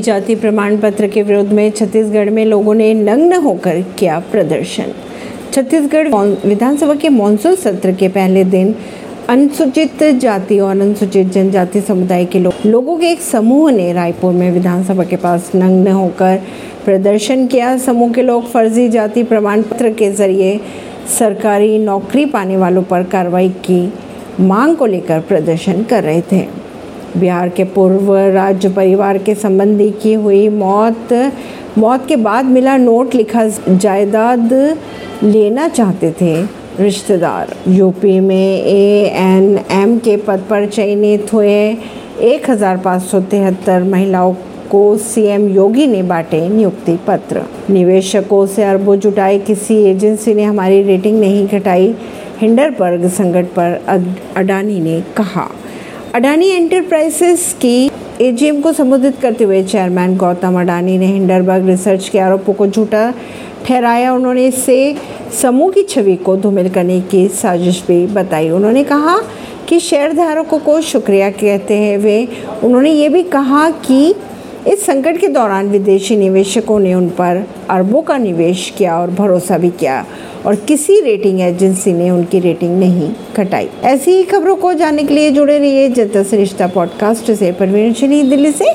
जाति 0.00 0.34
प्रमाण 0.34 0.76
पत्र 0.76 1.06
के 1.08 1.22
विरोध 1.22 1.52
में 1.52 1.70
छत्तीसगढ़ 1.70 2.30
में 2.30 2.44
लोगों 2.44 2.74
ने 2.74 2.92
नग्न 2.94 3.32
होकर 3.34 3.80
किया 3.98 4.18
प्रदर्शन। 4.32 4.92
छत्तीसगढ़ 5.52 6.08
विधानसभा 6.46 6.94
के 6.94 7.08
मानसून 7.08 7.54
सत्र 7.54 7.92
के 7.92 8.08
पहले 8.08 8.44
दिन 8.44 8.74
अनुसूचित 9.28 10.02
जाति 10.04 10.58
और 10.58 10.70
अनुसूचित 10.70 11.26
जनजाति 11.26 11.80
समुदाय 11.80 12.24
के 12.24 12.38
लो, 12.38 12.52
लोगों 12.66 12.96
के 12.96 13.10
एक 13.10 13.20
समूह 13.20 13.70
ने 13.72 13.92
रायपुर 13.92 14.32
में 14.32 14.50
विधानसभा 14.50 15.04
के 15.04 15.16
पास 15.16 15.50
नग्न 15.56 15.92
होकर 15.92 16.40
प्रदर्शन 16.84 17.46
किया। 17.46 17.76
समूह 17.78 18.12
के 18.12 18.22
लोग 18.22 18.46
फर्जी 18.46 18.88
जाति 18.88 19.22
प्रमाण 19.22 19.62
पत्र 19.62 19.92
के 19.92 20.10
ज़रिए 20.12 20.60
सरकारी 21.18 21.78
नौकरी 21.78 22.26
पाने 22.26 22.56
वालों 22.56 22.82
पर 22.82 23.02
कार्रवाई 23.02 23.48
की 23.48 23.92
मांग 24.40 24.76
को 24.76 24.86
लेकर 24.86 25.20
प्रदर्शन 25.20 25.82
कर 25.82 26.02
रहे 26.04 26.22
थे। 26.32 26.61
बिहार 27.16 27.48
के 27.48 27.64
पूर्व 27.66 28.14
राज्य 28.34 28.68
परिवार 28.68 29.18
के 29.18 29.34
संबंधी 29.34 29.90
की 30.02 30.12
हुई 30.14 30.48
मौत। 30.48 31.12
मौत 31.78 32.06
के 32.08 32.16
बाद 32.18 32.44
मिला 32.44 32.76
नोट 32.76 33.14
लिखा, 33.14 33.46
जायदाद 33.68 34.52
लेना 35.22 35.68
चाहते 35.68 36.10
थे 36.20 36.42
रिश्तेदार। 36.78 37.54
यूपी 37.68 38.18
में 38.20 38.62
ए 38.62 39.12
एन 39.14 39.58
एम 39.72 39.98
के 39.98 40.16
पद 40.18 40.44
पर 40.50 40.66
चयनित 40.68 41.32
हुए 41.32 41.56
एक 42.22 42.50
हज़ार 42.50 42.76
पाँच 42.76 43.02
सौ 43.02 43.20
तिहत्तर 43.22 43.82
महिलाओं 43.84 44.34
को 44.70 44.96
सीएम 44.98 45.48
योगी 45.48 45.86
ने 45.86 46.02
बांटे 46.02 46.48
नियुक्ति 46.48 46.96
पत्र। 47.06 47.42
निवेशकों 47.70 48.44
से 48.46 48.62
अरबों 48.64 48.96
जुटाए 48.96 49.38
किसी 49.38 49.76
एजेंसी 49.84 50.34
ने 50.34 50.44
हमारी 50.44 50.82
रेटिंग 50.82 51.18
नहीं 51.20 51.46
घटाई। 51.48 51.94
हिंडरबर्ग 52.38 53.08
संकट 53.10 53.46
पर 53.58 53.80
अडानी 54.36 54.80
ने 54.80 55.00
कहा 55.16 55.48
अडानी 56.14 56.46
एंटरप्राइजेस 56.46 57.52
की 57.60 57.90
एजीएम 58.20 58.60
को 58.60 58.72
संबोधित 58.72 59.20
करते 59.20 59.44
हुए 59.44 59.62
चेयरमैन 59.64 60.16
गौतम 60.16 60.58
अडानी 60.60 60.96
ने 60.98 61.06
हिंडरबर्ग 61.06 61.66
रिसर्च 61.66 62.08
के 62.08 62.18
आरोपों 62.18 62.52
को 62.54 62.66
झूठा 62.66 63.12
ठहराया। 63.66 64.12
उन्होंने 64.14 64.46
इससे 64.46 64.76
समूह 65.42 65.70
की 65.72 65.82
छवि 65.82 66.16
को 66.16 66.36
धूमिल 66.36 66.68
करने 66.70 67.00
की 67.00 67.26
साजिश 67.28 67.82
भी 67.86 68.06
बताई। 68.06 68.50
उन्होंने 68.50 68.82
कहा 68.84 69.16
कि 69.68 69.78
शेयरधारकों 69.80 70.58
को 70.58 70.80
शुक्रिया 70.82 71.30
कहते 71.30 71.78
हैं 71.78 71.96
वे 71.98 72.28
उन्होंने 72.64 72.90
ये 72.90 73.08
भी 73.08 73.22
कहा 73.30 73.68
कि 73.86 74.14
इस 74.66 74.84
संकट 74.86 75.16
के 75.18 75.28
दौरान 75.28 75.68
विदेशी 75.68 76.16
निवेशकों 76.16 76.78
ने 76.78 76.94
उन 76.94 77.08
पर 77.10 77.42
अरबों 77.70 78.02
का 78.02 78.16
निवेश 78.18 78.72
किया 78.78 78.98
और 78.98 79.10
भरोसा 79.10 79.58
भी 79.58 79.70
किया, 79.70 80.04
और 80.46 80.56
किसी 80.56 81.00
रेटिंग 81.00 81.40
एजेंसी 81.40 81.92
ने 81.92 82.10
उनकी 82.10 82.38
रेटिंग 82.40 82.78
नहीं 82.80 83.10
घटाई। 83.36 83.68
ऐसी 83.84 84.10
ही 84.10 84.22
खबरों 84.22 84.56
को 84.56 84.72
जानने 84.72 85.04
के 85.04 85.14
लिए 85.14 85.30
जुड़े 85.30 85.58
रहिए 85.58 85.88
जनता 85.88 86.22
से 86.22 86.36
रिश्ता 86.36 86.66
पॉडकास्ट 86.66 87.32
से। 87.32 87.52
परवीन 87.52 87.92
दिल्ली 88.30 88.52
से 88.52 88.68